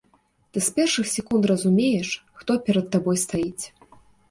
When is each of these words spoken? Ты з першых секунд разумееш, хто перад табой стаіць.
Ты 0.53 0.61
з 0.67 0.71
першых 0.79 1.09
секунд 1.17 1.43
разумееш, 1.51 2.09
хто 2.41 2.59
перад 2.65 2.91
табой 2.99 3.23
стаіць. 3.27 3.65